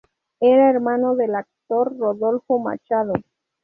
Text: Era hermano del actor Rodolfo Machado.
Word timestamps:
Era 0.39 0.71
hermano 0.71 1.15
del 1.15 1.35
actor 1.35 1.95
Rodolfo 1.95 2.57
Machado. 2.57 3.13